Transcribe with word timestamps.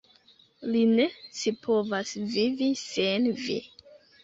Li 0.75 0.79
ne 0.93 1.05
scipovas 1.17 2.15
vivi 2.33 2.73
sen 2.87 3.31
vi. 3.45 3.61